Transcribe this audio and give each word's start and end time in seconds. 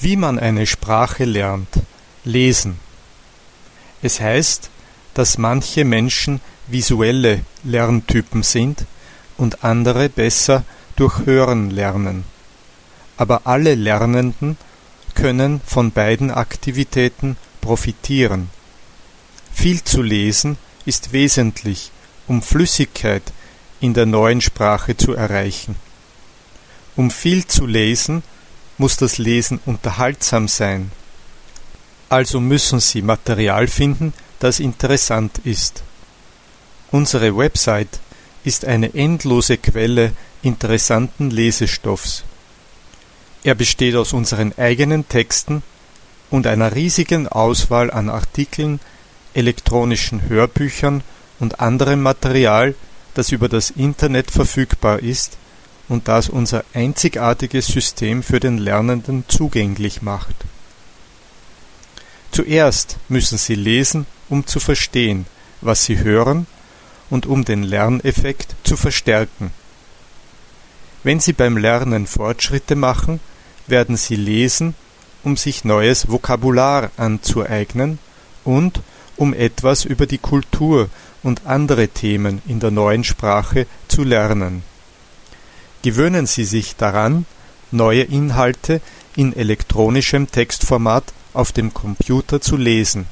Wie 0.00 0.16
man 0.16 0.38
eine 0.38 0.66
Sprache 0.66 1.24
lernt. 1.24 1.68
Lesen. 2.24 2.78
Es 4.02 4.20
heißt, 4.20 4.70
dass 5.14 5.38
manche 5.38 5.84
Menschen 5.84 6.40
visuelle 6.68 7.40
Lerntypen 7.64 8.42
sind 8.42 8.84
und 9.36 9.64
andere 9.64 10.08
besser 10.08 10.64
durch 10.96 11.26
Hören 11.26 11.70
lernen. 11.70 12.24
Aber 13.16 13.46
alle 13.46 13.74
Lernenden 13.74 14.56
können 15.14 15.60
von 15.66 15.90
beiden 15.90 16.30
Aktivitäten 16.30 17.36
profitieren. 17.60 18.50
Viel 19.52 19.82
zu 19.82 20.02
lesen 20.02 20.56
ist 20.84 21.12
wesentlich, 21.12 21.90
um 22.28 22.42
Flüssigkeit 22.42 23.22
in 23.80 23.94
der 23.94 24.06
neuen 24.06 24.40
Sprache 24.40 24.96
zu 24.96 25.14
erreichen. 25.14 25.74
Um 26.94 27.10
viel 27.10 27.46
zu 27.46 27.66
lesen, 27.66 28.22
muss 28.78 28.96
das 28.96 29.18
Lesen 29.18 29.60
unterhaltsam 29.66 30.48
sein. 30.48 30.90
Also 32.08 32.40
müssen 32.40 32.80
Sie 32.80 33.02
Material 33.02 33.66
finden, 33.66 34.14
das 34.38 34.60
interessant 34.60 35.38
ist. 35.44 35.82
Unsere 36.90 37.36
Website 37.36 38.00
ist 38.44 38.64
eine 38.64 38.94
endlose 38.94 39.58
Quelle 39.58 40.12
interessanten 40.42 41.30
Lesestoffs. 41.30 42.24
Er 43.44 43.54
besteht 43.54 43.94
aus 43.94 44.12
unseren 44.12 44.56
eigenen 44.56 45.08
Texten 45.08 45.62
und 46.30 46.46
einer 46.46 46.74
riesigen 46.74 47.28
Auswahl 47.28 47.90
an 47.90 48.08
Artikeln, 48.08 48.80
elektronischen 49.34 50.28
Hörbüchern 50.28 51.02
und 51.40 51.60
anderem 51.60 52.02
Material, 52.02 52.74
das 53.14 53.32
über 53.32 53.48
das 53.48 53.70
Internet 53.70 54.30
verfügbar 54.30 55.00
ist 55.00 55.36
und 55.88 56.08
das 56.08 56.28
unser 56.28 56.64
einzigartiges 56.74 57.66
System 57.66 58.22
für 58.22 58.40
den 58.40 58.58
Lernenden 58.58 59.24
zugänglich 59.28 60.02
macht. 60.02 60.34
Zuerst 62.30 62.98
müssen 63.08 63.38
Sie 63.38 63.54
lesen, 63.54 64.06
um 64.28 64.46
zu 64.46 64.60
verstehen, 64.60 65.26
was 65.60 65.84
Sie 65.84 65.98
hören 65.98 66.46
und 67.10 67.26
um 67.26 67.44
den 67.44 67.62
Lerneffekt 67.62 68.54
zu 68.64 68.76
verstärken. 68.76 69.50
Wenn 71.02 71.20
Sie 71.20 71.32
beim 71.32 71.56
Lernen 71.56 72.06
Fortschritte 72.06 72.76
machen, 72.76 73.20
werden 73.66 73.96
Sie 73.96 74.16
lesen, 74.16 74.74
um 75.24 75.36
sich 75.36 75.64
neues 75.64 76.10
Vokabular 76.10 76.90
anzueignen 76.96 77.98
und 78.44 78.80
um 79.16 79.34
etwas 79.34 79.84
über 79.84 80.06
die 80.06 80.18
Kultur 80.18 80.88
und 81.22 81.46
andere 81.46 81.88
Themen 81.88 82.40
in 82.46 82.60
der 82.60 82.70
neuen 82.70 83.04
Sprache 83.04 83.66
zu 83.88 84.04
lernen. 84.04 84.62
Gewöhnen 85.82 86.26
Sie 86.26 86.44
sich 86.44 86.76
daran, 86.76 87.26
neue 87.70 88.02
Inhalte 88.02 88.80
in 89.16 89.34
elektronischem 89.34 90.30
Textformat 90.30 91.04
auf 91.34 91.52
dem 91.52 91.72
Computer 91.74 92.40
zu 92.40 92.56
lesen. 92.56 93.06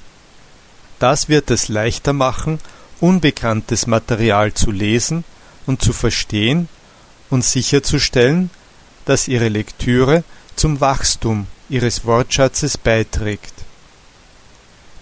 Das 0.99 1.29
wird 1.29 1.51
es 1.51 1.69
leichter 1.69 2.13
machen, 2.13 2.59
unbekanntes 3.01 3.87
Material 3.87 4.55
zu 4.55 4.71
lesen 4.71 5.25
und 5.67 5.83
zu 5.83 5.93
verstehen 5.93 6.69
und 7.31 7.45
sicherzustellen, 7.45 8.51
dass 9.05 9.29
Ihre 9.29 9.49
Lektüre 9.49 10.25
zum 10.57 10.81
Wachstum 10.81 11.47
Ihres 11.69 12.05
Wortschatzes 12.05 12.79
beiträgt. 12.79 13.53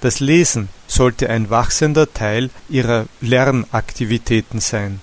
Das 0.01 0.21
Lesen 0.21 0.69
sollte 0.87 1.31
ein 1.31 1.49
wachsender 1.49 2.13
Teil 2.13 2.51
Ihrer 2.69 3.07
Lernaktivitäten 3.21 4.61
sein. 4.61 5.01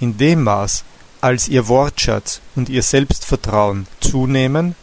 In 0.00 0.16
dem 0.16 0.42
Maß, 0.42 0.84
als 1.20 1.48
Ihr 1.48 1.68
Wortschatz 1.68 2.40
und 2.54 2.68
Ihr 2.68 2.82
Selbstvertrauen 2.82 3.86
zunehmen, 4.00 4.74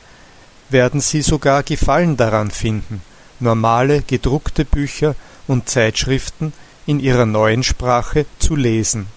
werden 0.69 1.01
Sie 1.01 1.21
sogar 1.21 1.63
Gefallen 1.63 2.17
daran 2.17 2.51
finden, 2.51 3.01
normale 3.39 4.01
gedruckte 4.01 4.65
Bücher 4.65 5.15
und 5.47 5.69
Zeitschriften 5.69 6.53
in 6.85 6.99
Ihrer 6.99 7.25
neuen 7.25 7.63
Sprache 7.63 8.25
zu 8.39 8.55
lesen. 8.55 9.07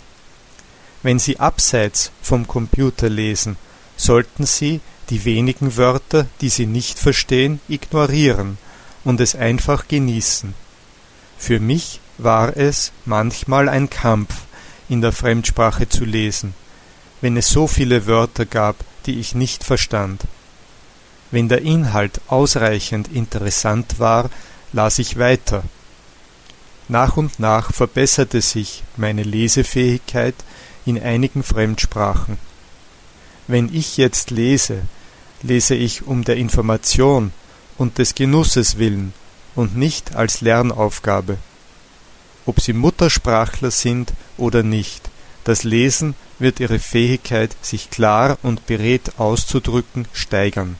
Wenn 1.03 1.19
Sie 1.19 1.39
abseits 1.39 2.11
vom 2.23 2.47
Computer 2.47 3.09
lesen, 3.09 3.57
sollten 3.97 4.47
Sie 4.47 4.81
die 5.11 5.25
wenigen 5.25 5.77
Wörter, 5.77 6.27
die 6.41 6.49
Sie 6.49 6.67
nicht 6.67 6.99
verstehen, 6.99 7.61
ignorieren 7.69 8.59
und 9.05 9.21
es 9.21 9.35
einfach 9.35 9.89
genießen. 9.89 10.55
Für 11.39 11.61
mich 11.61 12.01
war 12.19 12.57
es 12.57 12.93
manchmal 13.05 13.69
ein 13.69 13.89
Kampf, 13.89 14.35
in 14.89 15.01
der 15.01 15.13
Fremdsprache 15.13 15.89
zu 15.89 16.05
lesen, 16.05 16.55
wenn 17.21 17.37
es 17.37 17.49
so 17.49 17.67
viele 17.67 18.07
Wörter 18.07 18.47
gab, 18.47 18.77
die 19.07 19.19
ich 19.19 19.35
nicht 19.35 19.65
verstand. 19.65 20.23
Wenn 21.31 21.49
der 21.49 21.63
Inhalt 21.63 22.21
ausreichend 22.29 23.09
interessant 23.09 23.99
war, 23.99 24.31
las 24.73 24.99
ich 24.99 25.19
weiter. 25.19 25.63
Nach 26.89 27.17
und 27.17 27.39
nach 27.39 27.73
verbesserte 27.73 28.41
sich 28.41 28.83
meine 28.97 29.23
Lesefähigkeit 29.23 30.35
in 30.87 31.01
einigen 31.03 31.43
Fremdsprachen. 31.43 32.39
Wenn 33.47 33.75
ich 33.75 33.99
jetzt 33.99 34.31
lese, 34.31 34.83
lese 35.43 35.75
ich 35.75 36.07
um 36.07 36.25
der 36.25 36.37
Information 36.37 37.33
und 37.77 37.99
des 37.99 38.15
Genusses 38.15 38.79
willen 38.79 39.13
und 39.55 39.77
nicht 39.77 40.15
als 40.15 40.41
Lernaufgabe. 40.41 41.39
Ob 42.47 42.61
Sie 42.61 42.73
Muttersprachler 42.73 43.71
sind 43.71 44.13
oder 44.39 44.63
nicht, 44.63 45.08
das 45.49 45.65
Lesen 45.65 46.15
wird 46.39 46.61
Ihre 46.61 46.79
Fähigkeit, 46.79 47.57
sich 47.63 47.89
klar 47.89 48.37
und 48.43 48.67
beredt 48.67 49.19
auszudrücken, 49.19 50.07
steigern. 50.13 50.77